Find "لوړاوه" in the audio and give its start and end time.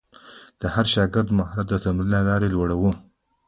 2.53-2.91